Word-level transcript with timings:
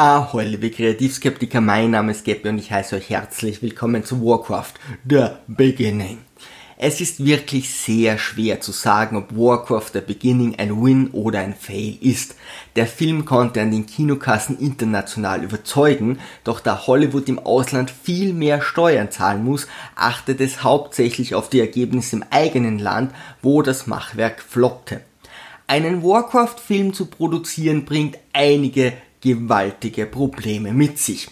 Ahoi, 0.00 0.44
liebe 0.44 0.70
Kreativskeptiker, 0.70 1.60
mein 1.60 1.90
Name 1.90 2.12
ist 2.12 2.24
Gabby 2.24 2.50
und 2.50 2.58
ich 2.58 2.70
heiße 2.70 2.94
euch 2.94 3.10
herzlich 3.10 3.62
willkommen 3.62 4.04
zu 4.04 4.24
Warcraft, 4.24 4.74
The 5.04 5.30
Beginning. 5.48 6.18
Es 6.76 7.00
ist 7.00 7.24
wirklich 7.24 7.74
sehr 7.74 8.16
schwer 8.16 8.60
zu 8.60 8.70
sagen, 8.70 9.16
ob 9.16 9.36
Warcraft 9.36 9.94
The 9.94 10.00
Beginning 10.00 10.54
ein 10.56 10.84
Win 10.84 11.08
oder 11.10 11.40
ein 11.40 11.52
Fail 11.52 11.98
ist. 12.00 12.36
Der 12.76 12.86
Film 12.86 13.24
konnte 13.24 13.60
an 13.60 13.72
den 13.72 13.86
Kinokassen 13.86 14.60
international 14.60 15.42
überzeugen, 15.42 16.20
doch 16.44 16.60
da 16.60 16.86
Hollywood 16.86 17.28
im 17.28 17.40
Ausland 17.40 17.90
viel 17.90 18.32
mehr 18.32 18.62
Steuern 18.62 19.10
zahlen 19.10 19.44
muss, 19.44 19.66
achtet 19.96 20.40
es 20.40 20.62
hauptsächlich 20.62 21.34
auf 21.34 21.50
die 21.50 21.58
Ergebnisse 21.58 22.14
im 22.14 22.24
eigenen 22.30 22.78
Land, 22.78 23.12
wo 23.42 23.62
das 23.62 23.88
Machwerk 23.88 24.40
floppte. 24.42 25.00
Einen 25.66 26.04
Warcraft-Film 26.04 26.94
zu 26.94 27.06
produzieren 27.06 27.84
bringt 27.84 28.16
einige 28.32 28.92
gewaltige 29.20 30.06
Probleme 30.06 30.72
mit 30.72 30.98
sich. 30.98 31.28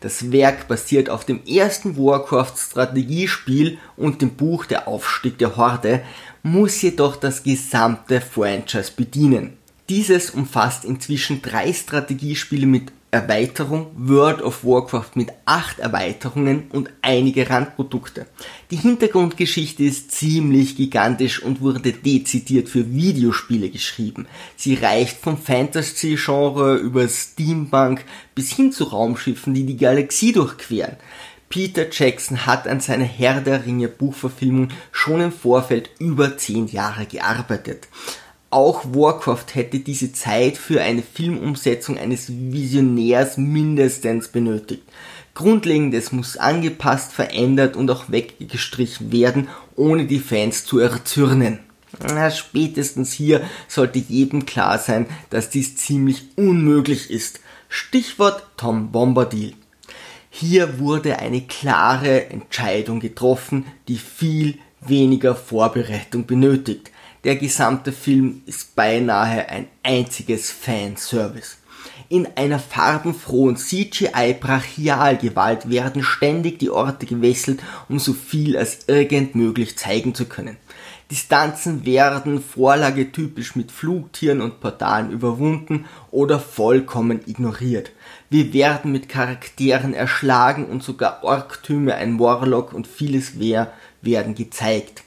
Das 0.00 0.32
Werk 0.32 0.66
basiert 0.66 1.10
auf 1.10 1.24
dem 1.24 1.44
ersten 1.44 1.96
Warcraft 1.96 2.54
Strategiespiel 2.56 3.78
und 3.96 4.22
dem 4.22 4.30
Buch 4.30 4.64
Der 4.64 4.88
Aufstieg 4.88 5.36
der 5.38 5.56
Horde, 5.56 6.02
muss 6.42 6.80
jedoch 6.80 7.16
das 7.16 7.42
gesamte 7.42 8.20
Franchise 8.20 8.92
bedienen. 8.96 9.58
Dieses 9.90 10.30
umfasst 10.30 10.84
inzwischen 10.84 11.42
drei 11.42 11.72
Strategiespiele 11.72 12.66
mit 12.66 12.92
Erweiterung 13.12 13.88
World 13.96 14.40
of 14.40 14.64
Warcraft 14.64 15.16
mit 15.16 15.30
acht 15.44 15.80
Erweiterungen 15.80 16.68
und 16.70 16.90
einige 17.02 17.50
Randprodukte. 17.50 18.26
Die 18.70 18.76
Hintergrundgeschichte 18.76 19.82
ist 19.82 20.12
ziemlich 20.12 20.76
gigantisch 20.76 21.42
und 21.42 21.60
wurde 21.60 21.80
dezidiert 21.92 22.68
für 22.68 22.92
Videospiele 22.92 23.68
geschrieben. 23.70 24.26
Sie 24.56 24.74
reicht 24.74 25.16
vom 25.18 25.38
Fantasy-Genre 25.38 26.76
über 26.76 27.08
Steampunk 27.08 28.04
bis 28.34 28.52
hin 28.52 28.70
zu 28.70 28.84
Raumschiffen, 28.84 29.54
die 29.54 29.66
die 29.66 29.76
Galaxie 29.76 30.32
durchqueren. 30.32 30.96
Peter 31.48 31.86
Jackson 31.90 32.46
hat 32.46 32.68
an 32.68 32.78
seiner 32.78 33.04
Herr 33.04 33.40
der 33.40 33.66
Ringe 33.66 33.88
Buchverfilmung 33.88 34.68
schon 34.92 35.20
im 35.20 35.32
Vorfeld 35.32 35.90
über 35.98 36.38
zehn 36.38 36.68
Jahre 36.68 37.06
gearbeitet. 37.06 37.88
Auch 38.50 38.84
Warcraft 38.84 39.46
hätte 39.54 39.78
diese 39.78 40.12
Zeit 40.12 40.56
für 40.56 40.82
eine 40.82 41.02
Filmumsetzung 41.02 41.98
eines 41.98 42.26
Visionärs 42.28 43.36
mindestens 43.36 44.26
benötigt. 44.26 44.82
Grundlegendes 45.34 46.10
muss 46.10 46.36
angepasst, 46.36 47.12
verändert 47.12 47.76
und 47.76 47.88
auch 47.92 48.10
weggestrichen 48.10 49.12
werden, 49.12 49.48
ohne 49.76 50.06
die 50.06 50.18
Fans 50.18 50.64
zu 50.64 50.80
erzürnen. 50.80 51.60
Na, 52.00 52.30
spätestens 52.30 53.12
hier 53.12 53.42
sollte 53.68 54.00
jedem 54.00 54.46
klar 54.46 54.78
sein, 54.78 55.06
dass 55.30 55.50
dies 55.50 55.76
ziemlich 55.76 56.24
unmöglich 56.36 57.08
ist. 57.08 57.40
Stichwort 57.68 58.44
Tom 58.56 58.90
Bombadil. 58.90 59.54
Hier 60.28 60.80
wurde 60.80 61.20
eine 61.20 61.42
klare 61.42 62.30
Entscheidung 62.30 62.98
getroffen, 62.98 63.66
die 63.86 63.96
viel 63.96 64.58
weniger 64.80 65.36
Vorbereitung 65.36 66.26
benötigt. 66.26 66.90
Der 67.22 67.36
gesamte 67.36 67.92
Film 67.92 68.40
ist 68.46 68.74
beinahe 68.74 69.46
ein 69.50 69.66
einziges 69.82 70.50
Fanservice. 70.50 71.58
In 72.08 72.26
einer 72.34 72.58
farbenfrohen 72.58 73.56
CGI-Brachialgewalt 73.56 75.68
werden 75.68 76.02
ständig 76.02 76.58
die 76.58 76.70
Orte 76.70 77.04
gewechselt, 77.04 77.60
um 77.90 77.98
so 77.98 78.14
viel 78.14 78.56
als 78.56 78.78
irgend 78.86 79.34
möglich 79.34 79.76
zeigen 79.76 80.14
zu 80.14 80.24
können. 80.24 80.56
Distanzen 81.10 81.84
werden 81.84 82.42
vorlagetypisch 82.42 83.54
mit 83.54 83.70
Flugtieren 83.70 84.40
und 84.40 84.60
Portalen 84.60 85.10
überwunden 85.10 85.84
oder 86.10 86.40
vollkommen 86.40 87.20
ignoriert. 87.26 87.92
Wir 88.30 88.54
werden 88.54 88.92
mit 88.92 89.10
Charakteren 89.10 89.92
erschlagen 89.92 90.64
und 90.66 90.82
sogar 90.82 91.22
Orktüme, 91.22 91.96
ein 91.96 92.18
Warlock 92.18 92.72
und 92.72 92.86
vieles 92.86 93.34
mehr 93.34 93.70
werden 94.00 94.34
gezeigt. 94.34 95.02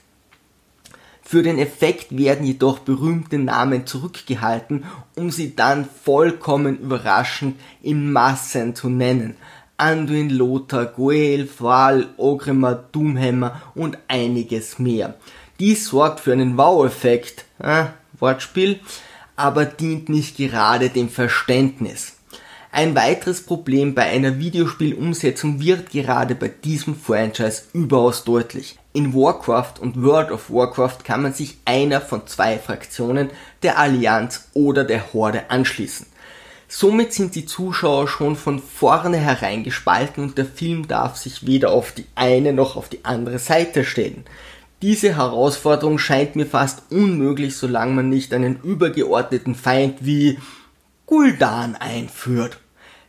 Für 1.34 1.42
den 1.42 1.58
Effekt 1.58 2.16
werden 2.16 2.46
jedoch 2.46 2.78
berühmte 2.78 3.38
Namen 3.38 3.88
zurückgehalten, 3.88 4.84
um 5.16 5.32
sie 5.32 5.56
dann 5.56 5.84
vollkommen 5.84 6.78
überraschend 6.78 7.58
in 7.82 8.12
Massen 8.12 8.76
zu 8.76 8.88
nennen. 8.88 9.34
Anduin, 9.76 10.30
Lothar, 10.30 10.86
Goel, 10.86 11.48
Thrall, 11.48 12.06
Ogrimmar, 12.18 12.84
Doomhammer 12.92 13.60
und 13.74 13.98
einiges 14.06 14.78
mehr. 14.78 15.16
Dies 15.58 15.88
sorgt 15.88 16.20
für 16.20 16.32
einen 16.32 16.56
Wow-Effekt, 16.56 17.46
äh, 17.58 17.86
Wortspiel, 18.20 18.78
aber 19.34 19.64
dient 19.64 20.08
nicht 20.08 20.36
gerade 20.36 20.88
dem 20.88 21.08
Verständnis. 21.08 22.12
Ein 22.76 22.96
weiteres 22.96 23.40
Problem 23.40 23.94
bei 23.94 24.02
einer 24.02 24.40
Videospielumsetzung 24.40 25.60
wird 25.60 25.90
gerade 25.90 26.34
bei 26.34 26.48
diesem 26.48 26.96
Franchise 26.96 27.62
überaus 27.72 28.24
deutlich. 28.24 28.80
In 28.92 29.14
Warcraft 29.14 29.74
und 29.80 30.02
World 30.02 30.32
of 30.32 30.50
Warcraft 30.50 31.04
kann 31.04 31.22
man 31.22 31.32
sich 31.32 31.58
einer 31.66 32.00
von 32.00 32.26
zwei 32.26 32.58
Fraktionen, 32.58 33.30
der 33.62 33.78
Allianz 33.78 34.48
oder 34.54 34.82
der 34.82 35.12
Horde 35.12 35.50
anschließen. 35.50 36.06
Somit 36.66 37.12
sind 37.12 37.36
die 37.36 37.46
Zuschauer 37.46 38.08
schon 38.08 38.34
von 38.34 38.58
vornherein 38.58 39.62
gespalten 39.62 40.24
und 40.24 40.36
der 40.36 40.46
Film 40.46 40.88
darf 40.88 41.16
sich 41.16 41.46
weder 41.46 41.70
auf 41.70 41.92
die 41.92 42.06
eine 42.16 42.52
noch 42.52 42.74
auf 42.74 42.88
die 42.88 43.04
andere 43.04 43.38
Seite 43.38 43.84
stellen. 43.84 44.24
Diese 44.82 45.16
Herausforderung 45.16 45.98
scheint 45.98 46.34
mir 46.34 46.46
fast 46.46 46.90
unmöglich, 46.90 47.56
solange 47.56 47.92
man 47.92 48.08
nicht 48.08 48.34
einen 48.34 48.58
übergeordneten 48.64 49.54
Feind 49.54 49.98
wie 50.04 50.40
Guldan 51.06 51.76
einführt. 51.76 52.58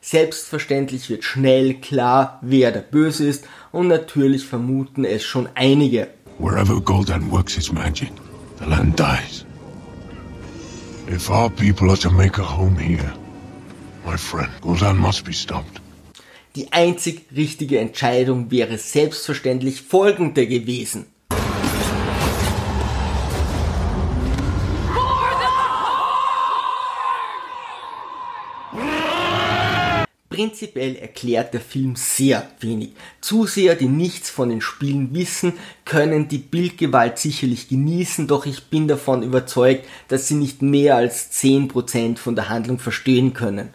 Selbstverständlich 0.08 1.10
wird 1.10 1.24
schnell 1.24 1.74
klar, 1.82 2.38
wer 2.44 2.72
der 2.72 2.82
Böse 2.82 3.26
ist 3.26 3.46
und 3.72 3.88
natürlich 3.88 4.46
vermuten 4.46 5.04
es 5.04 5.24
schon 5.24 5.50
einige. 5.56 6.10
Wherever 6.38 6.76
Gul'dan 6.76 7.32
works 7.32 7.56
his 7.56 7.72
magic, 7.72 8.12
the 8.60 8.66
land 8.66 9.00
dies. 9.00 9.46
If 11.08 11.32
our 11.32 11.50
people 11.50 11.90
are 11.90 11.98
to 11.98 12.12
make 12.12 12.40
a 12.40 12.44
home 12.44 12.78
here, 12.78 13.14
my 14.06 14.16
friend, 14.16 14.52
Gul'dan 14.62 14.96
must 14.96 15.26
be 15.26 15.34
stopped. 15.34 15.82
Die 16.56 16.72
einzig 16.72 17.26
richtige 17.36 17.80
Entscheidung 17.80 18.52
wäre 18.52 18.78
selbstverständlich 18.78 19.82
folgende 19.82 20.46
gewesen. 20.46 21.08
Prinzipiell 30.36 30.98
erklärt 30.98 31.54
der 31.54 31.62
Film 31.62 31.96
sehr 31.96 32.46
wenig. 32.60 32.90
Zuseher, 33.22 33.76
die 33.76 33.88
nichts 33.88 34.30
von 34.30 34.50
den 34.50 34.60
Spielen 34.60 35.16
wissen, 35.16 35.54
können 35.86 36.28
die 36.28 36.40
Bildgewalt 36.40 37.18
sicherlich 37.18 37.70
genießen, 37.70 38.28
doch 38.28 38.46
ich 38.46 38.66
bin 38.66 38.90
davon 38.90 39.24
überzeugt, 39.24 39.86
dass 40.10 40.28
sie 40.28 40.34
nicht 40.34 40.62
mehr 40.62 40.98
als 40.98 41.32
10% 41.32 42.18
von 42.18 42.36
der 42.36 42.50
Handlung 42.50 42.80
verstehen 42.80 43.34
können. 43.34 43.70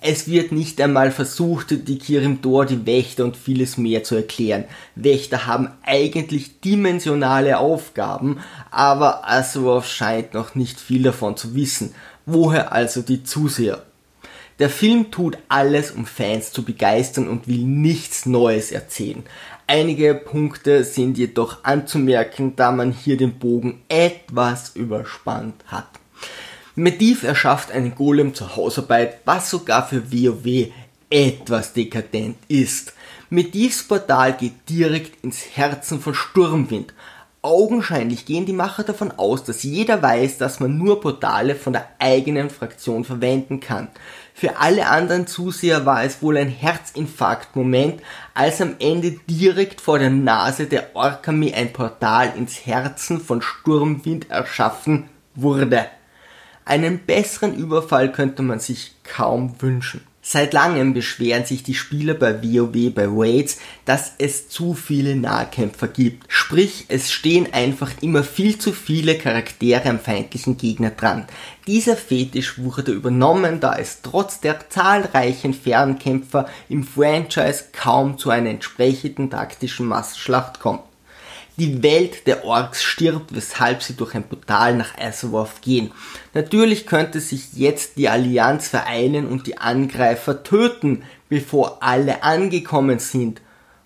Es 0.00 0.28
wird 0.28 0.50
nicht 0.50 0.80
einmal 0.80 1.10
versucht, 1.10 1.86
die 1.86 1.98
Kirim 1.98 2.40
Dor, 2.40 2.64
die 2.64 2.86
Wächter 2.86 3.24
und 3.24 3.36
vieles 3.36 3.76
mehr 3.76 4.02
zu 4.02 4.14
erklären. 4.14 4.64
Wächter 4.94 5.44
haben 5.44 5.68
eigentlich 5.82 6.60
dimensionale 6.60 7.58
Aufgaben, 7.58 8.38
aber 8.70 9.28
Azeroth 9.28 9.84
scheint 9.84 10.32
noch 10.32 10.54
nicht 10.54 10.80
viel 10.80 11.02
davon 11.02 11.36
zu 11.36 11.54
wissen. 11.54 11.94
Woher 12.24 12.72
also 12.72 13.02
die 13.02 13.24
Zuseher? 13.24 13.82
Der 14.58 14.70
Film 14.70 15.10
tut 15.12 15.38
alles, 15.48 15.92
um 15.92 16.04
Fans 16.04 16.52
zu 16.52 16.64
begeistern 16.64 17.28
und 17.28 17.46
will 17.46 17.62
nichts 17.62 18.26
Neues 18.26 18.72
erzählen. 18.72 19.22
Einige 19.66 20.14
Punkte 20.14 20.82
sind 20.82 21.16
jedoch 21.16 21.62
anzumerken, 21.64 22.56
da 22.56 22.72
man 22.72 22.90
hier 22.90 23.16
den 23.16 23.38
Bogen 23.38 23.82
etwas 23.88 24.74
überspannt 24.74 25.62
hat. 25.66 25.88
Medivh 26.74 27.24
erschafft 27.24 27.70
einen 27.70 27.94
Golem 27.94 28.34
zur 28.34 28.56
Hausarbeit, 28.56 29.20
was 29.24 29.50
sogar 29.50 29.86
für 29.86 30.12
WoW 30.12 30.72
etwas 31.10 31.72
dekadent 31.72 32.36
ist. 32.48 32.92
Medivhs 33.30 33.82
Portal 33.82 34.34
geht 34.34 34.68
direkt 34.68 35.22
ins 35.24 35.44
Herzen 35.54 36.00
von 36.00 36.14
Sturmwind. 36.14 36.94
Augenscheinlich 37.48 38.26
gehen 38.26 38.44
die 38.44 38.52
Macher 38.52 38.84
davon 38.84 39.10
aus, 39.10 39.42
dass 39.42 39.62
jeder 39.62 40.02
weiß, 40.02 40.36
dass 40.36 40.60
man 40.60 40.76
nur 40.76 41.00
Portale 41.00 41.54
von 41.54 41.72
der 41.72 41.88
eigenen 41.98 42.50
Fraktion 42.50 43.06
verwenden 43.06 43.58
kann. 43.58 43.88
Für 44.34 44.58
alle 44.58 44.86
anderen 44.86 45.26
Zuseher 45.26 45.86
war 45.86 46.04
es 46.04 46.20
wohl 46.20 46.36
ein 46.36 46.50
Herzinfarkt-Moment, 46.50 48.02
als 48.34 48.60
am 48.60 48.74
Ende 48.80 49.12
direkt 49.30 49.80
vor 49.80 49.98
der 49.98 50.10
Nase 50.10 50.66
der 50.66 50.94
Orkami 50.94 51.54
ein 51.54 51.72
Portal 51.72 52.34
ins 52.36 52.66
Herzen 52.66 53.18
von 53.18 53.40
Sturmwind 53.40 54.30
erschaffen 54.30 55.08
wurde. 55.34 55.86
Einen 56.68 56.98
besseren 56.98 57.54
Überfall 57.54 58.12
könnte 58.12 58.42
man 58.42 58.60
sich 58.60 58.92
kaum 59.02 59.54
wünschen. 59.58 60.02
Seit 60.20 60.52
langem 60.52 60.92
beschweren 60.92 61.46
sich 61.46 61.62
die 61.62 61.74
Spieler 61.74 62.12
bei 62.12 62.42
WoW 62.42 62.92
bei 62.92 63.06
Raids, 63.08 63.56
dass 63.86 64.12
es 64.18 64.50
zu 64.50 64.74
viele 64.74 65.16
Nahkämpfer 65.16 65.88
gibt. 65.88 66.26
Sprich, 66.28 66.84
es 66.88 67.10
stehen 67.10 67.54
einfach 67.54 67.90
immer 68.02 68.22
viel 68.22 68.58
zu 68.58 68.74
viele 68.74 69.16
Charaktere 69.16 69.88
am 69.88 69.98
feindlichen 69.98 70.58
Gegner 70.58 70.90
dran. 70.90 71.24
Dieser 71.66 71.96
Fetisch 71.96 72.58
wurde 72.58 72.92
übernommen, 72.92 73.60
da 73.60 73.74
es 73.78 74.02
trotz 74.02 74.40
der 74.40 74.68
zahlreichen 74.68 75.54
Fernkämpfer 75.54 76.50
im 76.68 76.84
Franchise 76.84 77.64
kaum 77.72 78.18
zu 78.18 78.28
einer 78.28 78.50
entsprechenden 78.50 79.30
taktischen 79.30 79.86
Massenschlacht 79.86 80.60
kommt. 80.60 80.82
Die 81.58 81.82
Welt 81.82 82.28
der 82.28 82.44
Orks 82.44 82.84
stirbt, 82.84 83.34
weshalb 83.34 83.82
sie 83.82 83.94
durch 83.94 84.14
ein 84.14 84.22
Portal 84.22 84.76
nach 84.76 84.96
Azeroth 84.96 85.60
gehen. 85.60 85.90
Natürlich 86.32 86.86
könnte 86.86 87.18
sich 87.18 87.54
jetzt 87.54 87.96
die 87.96 88.08
Allianz 88.08 88.68
vereinen 88.68 89.26
und 89.26 89.48
die 89.48 89.58
Angreifer 89.58 90.44
töten, 90.44 91.02
bevor 91.28 91.82
alle 91.82 92.22
angekommen 92.22 93.00
sind 93.00 93.40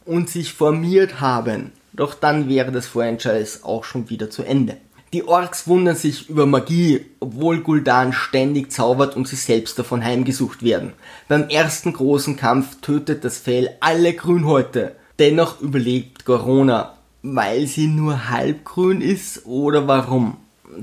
und 0.04 0.28
sich 0.28 0.52
formiert 0.52 1.22
haben. 1.22 1.72
Doch 1.94 2.12
dann 2.12 2.46
wäre 2.46 2.72
das 2.72 2.86
Franchise 2.86 3.60
auch 3.62 3.84
schon 3.84 4.10
wieder 4.10 4.28
zu 4.28 4.42
Ende. 4.42 4.76
Die 5.14 5.26
Orks 5.26 5.66
wundern 5.66 5.96
sich 5.96 6.28
über 6.28 6.44
Magie, 6.44 7.06
obwohl 7.20 7.60
Gul'dan 7.60 8.12
ständig 8.12 8.70
zaubert 8.70 9.16
und 9.16 9.26
sie 9.26 9.36
selbst 9.36 9.78
davon 9.78 10.04
heimgesucht 10.04 10.62
werden. 10.62 10.92
Beim 11.26 11.48
ersten 11.48 11.94
großen 11.94 12.36
Kampf 12.36 12.82
tötet 12.82 13.24
das 13.24 13.38
Fell 13.38 13.70
alle 13.80 14.12
Grünhäute. 14.12 14.94
Dennoch 15.18 15.62
überlebt 15.62 16.26
Corona 16.26 16.98
weil 17.22 17.66
sie 17.66 17.86
nur 17.86 18.28
halbgrün 18.28 19.00
ist 19.00 19.46
oder 19.46 19.86
warum? 19.86 20.36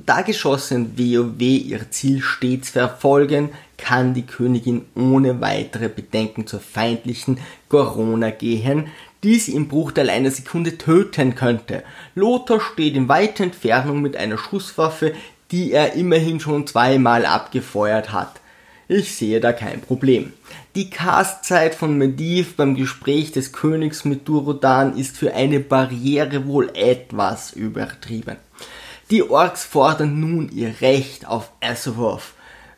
Da 0.06 0.22
geschossen 0.22 0.98
WoW 0.98 1.42
ihr 1.42 1.90
Ziel 1.90 2.22
stets 2.22 2.70
verfolgen, 2.70 3.50
kann 3.78 4.14
die 4.14 4.26
Königin 4.26 4.86
ohne 4.96 5.42
weitere 5.42 5.90
Bedenken 5.90 6.46
zur 6.46 6.60
feindlichen 6.60 7.40
Corona 7.70 8.30
gehen, 8.30 8.88
die 9.24 9.36
sie 9.36 9.54
im 9.54 9.68
Bruchteil 9.68 10.10
einer 10.10 10.32
Sekunde 10.32 10.78
töten 10.78 11.36
könnte. 11.36 11.84
Lothar 12.14 12.62
steht 12.62 12.96
in 12.96 13.10
weiter 13.10 13.44
Entfernung 13.44 14.02
mit 14.02 14.16
einer 14.16 14.38
Schusswaffe, 14.38 15.14
die 15.52 15.72
er 15.72 15.94
immerhin 15.94 16.40
schon 16.40 16.68
zweimal 16.68 17.26
abgefeuert 17.26 18.12
hat. 18.12 18.39
Ich 18.92 19.16
sehe 19.16 19.40
da 19.40 19.54
kein 19.54 19.82
Problem. 19.82 20.34
Die 20.74 20.90
Castzeit 20.90 21.76
von 21.76 21.96
Medivh 21.96 22.56
beim 22.58 22.74
Gespräch 22.74 23.32
des 23.32 23.54
Königs 23.54 24.04
mit 24.04 24.28
Durodan 24.28 24.98
ist 24.98 25.16
für 25.16 25.32
eine 25.36 25.60
Barriere 25.60 26.48
wohl 26.48 26.72
etwas 26.74 27.54
übertrieben. 27.54 28.38
Die 29.12 29.22
Orks 29.22 29.64
fordern 29.64 30.20
nun 30.20 30.50
ihr 30.52 30.82
Recht 30.82 31.28
auf 31.28 31.52
Azeroth, 31.62 32.34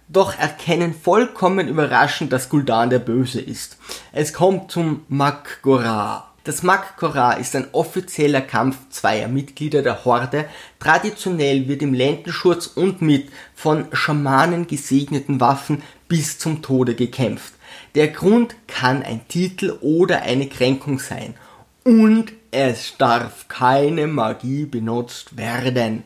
doch 0.09 0.37
erkennen 0.37 0.93
vollkommen 0.93 1.69
überraschend, 1.69 2.33
dass 2.33 2.51
Gul'dan 2.51 2.89
der 2.89 2.99
Böse 2.99 3.39
ist. 3.39 3.77
Es 4.11 4.33
kommt 4.33 4.69
zum 4.69 5.05
Mak'gora. 5.09 6.23
Das 6.43 6.63
Mak'gora 6.63 7.37
ist 7.37 7.55
ein 7.55 7.67
offizieller 7.71 8.41
Kampf 8.41 8.75
zweier 8.89 9.27
Mitglieder 9.27 9.83
der 9.83 10.05
Horde. 10.05 10.45
Traditionell 10.79 11.67
wird 11.67 11.83
im 11.83 11.93
Lendenschurz 11.93 12.65
und 12.65 13.03
mit 13.03 13.29
von 13.53 13.85
Schamanen 13.91 14.65
gesegneten 14.65 15.39
Waffen 15.39 15.83
bis 16.07 16.39
zum 16.39 16.63
Tode 16.63 16.95
gekämpft. 16.95 17.53
Der 17.93 18.07
Grund 18.07 18.55
kann 18.65 19.03
ein 19.03 19.27
Titel 19.27 19.77
oder 19.81 20.23
eine 20.23 20.47
Kränkung 20.47 20.97
sein. 20.97 21.35
Und 21.83 22.31
es 22.49 22.95
darf 22.97 23.47
keine 23.47 24.07
Magie 24.07 24.65
benutzt 24.65 25.37
werden. 25.37 26.01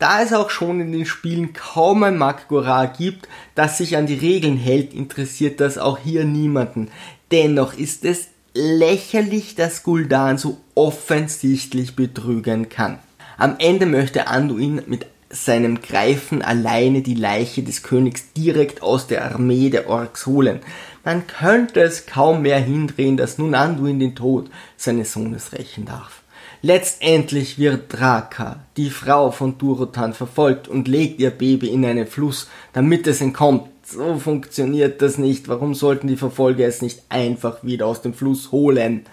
Da 0.00 0.20
es 0.20 0.32
auch 0.32 0.50
schon 0.50 0.80
in 0.80 0.90
den 0.90 1.06
Spielen 1.06 1.52
kaum 1.52 2.02
ein 2.02 2.18
Makgora 2.18 2.86
gibt, 2.86 3.28
das 3.54 3.78
sich 3.78 3.96
an 3.96 4.06
die 4.06 4.14
Regeln 4.14 4.56
hält, 4.56 4.92
interessiert 4.92 5.60
das 5.60 5.78
auch 5.78 5.98
hier 5.98 6.24
niemanden. 6.24 6.90
Dennoch 7.30 7.74
ist 7.74 8.04
es 8.04 8.28
lächerlich, 8.54 9.56
dass 9.56 9.84
Gul'dan 9.84 10.38
so 10.38 10.58
offensichtlich 10.74 11.96
betrügen 11.96 12.68
kann. 12.68 13.00
Am 13.36 13.56
Ende 13.58 13.84
möchte 13.84 14.28
Anduin 14.28 14.82
mit 14.86 15.06
seinem 15.28 15.82
Greifen 15.82 16.42
alleine 16.42 17.02
die 17.02 17.14
Leiche 17.16 17.64
des 17.64 17.82
Königs 17.82 18.32
direkt 18.36 18.82
aus 18.82 19.08
der 19.08 19.24
Armee 19.32 19.70
der 19.70 19.90
Orks 19.90 20.26
holen. 20.26 20.60
Man 21.04 21.26
könnte 21.26 21.80
es 21.80 22.06
kaum 22.06 22.42
mehr 22.42 22.60
hindrehen, 22.60 23.16
dass 23.16 23.38
nun 23.38 23.56
Anduin 23.56 23.98
den 23.98 24.14
Tod 24.14 24.48
seines 24.76 25.12
Sohnes 25.12 25.52
rächen 25.52 25.86
darf. 25.86 26.22
Letztendlich 26.62 27.58
wird 27.58 27.92
Draka, 27.92 28.60
die 28.76 28.88
Frau 28.88 29.32
von 29.32 29.58
Durotan, 29.58 30.14
verfolgt 30.14 30.68
und 30.68 30.88
legt 30.88 31.20
ihr 31.20 31.30
Baby 31.30 31.68
in 31.68 31.84
einen 31.84 32.06
Fluss, 32.06 32.48
damit 32.72 33.06
es 33.06 33.20
entkommt. 33.20 33.68
So 33.86 34.18
funktioniert 34.18 35.02
das 35.02 35.18
nicht. 35.18 35.48
Warum 35.48 35.74
sollten 35.74 36.06
die 36.06 36.16
Verfolger 36.16 36.66
es 36.66 36.80
nicht 36.80 37.02
einfach 37.10 37.62
wieder 37.64 37.86
aus 37.86 38.00
dem 38.00 38.14
Fluss 38.14 38.50
holen? 38.50 39.04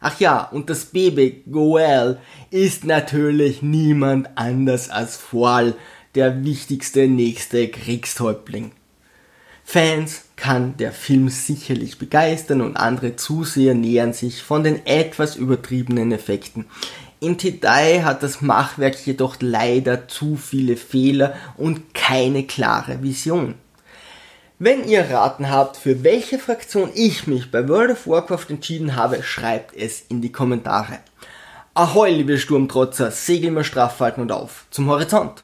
Ach 0.00 0.20
ja, 0.20 0.42
und 0.42 0.68
das 0.70 0.86
Baby 0.86 1.42
Goel 1.50 2.18
ist 2.50 2.84
natürlich 2.84 3.62
niemand 3.62 4.28
anders 4.36 4.90
als 4.90 5.16
Foal, 5.16 5.74
der 6.14 6.44
wichtigste 6.44 7.08
nächste 7.08 7.68
Kriegshäuptling. 7.68 8.72
Fans 9.64 10.24
kann 10.36 10.76
der 10.76 10.92
Film 10.92 11.28
sicherlich 11.28 11.98
begeistern 11.98 12.60
und 12.60 12.76
andere 12.76 13.16
Zuseher 13.16 13.74
nähern 13.74 14.12
sich 14.12 14.42
von 14.42 14.62
den 14.62 14.86
etwas 14.86 15.36
übertriebenen 15.36 16.12
Effekten. 16.12 16.66
In 17.20 17.36
Tidai 17.38 18.02
hat 18.04 18.22
das 18.22 18.40
Machwerk 18.40 18.94
jedoch 19.04 19.36
leider 19.40 20.06
zu 20.06 20.36
viele 20.36 20.76
Fehler 20.76 21.34
und 21.56 21.92
keine 21.92 22.44
klare 22.44 23.02
Vision. 23.02 23.54
Wenn 24.60 24.88
ihr 24.88 25.08
raten 25.08 25.50
habt, 25.50 25.76
für 25.76 26.02
welche 26.02 26.40
Fraktion 26.40 26.90
ich 26.92 27.28
mich 27.28 27.52
bei 27.52 27.68
World 27.68 27.92
of 27.92 28.08
Warcraft 28.08 28.46
entschieden 28.48 28.96
habe, 28.96 29.22
schreibt 29.22 29.76
es 29.76 30.00
in 30.08 30.20
die 30.20 30.32
Kommentare. 30.32 30.98
Ahoi, 31.74 32.10
liebe 32.10 32.36
Sturmtrotzer, 32.38 33.12
segel 33.12 33.52
mal 33.52 33.62
straff 33.62 34.00
halten 34.00 34.20
und 34.20 34.32
auf 34.32 34.66
zum 34.70 34.90
Horizont! 34.90 35.30